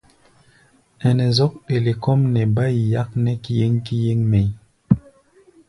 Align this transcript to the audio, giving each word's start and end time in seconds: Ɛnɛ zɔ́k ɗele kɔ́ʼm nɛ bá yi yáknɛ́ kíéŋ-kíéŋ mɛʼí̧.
Ɛnɛ 1.07 1.25
zɔ́k 1.37 1.53
ɗele 1.65 1.91
kɔ́ʼm 2.03 2.19
nɛ 2.33 2.41
bá 2.55 2.65
yi 2.75 2.83
yáknɛ́ 2.93 3.35
kíéŋ-kíéŋ 3.43 4.19
mɛʼí̧. 4.31 4.53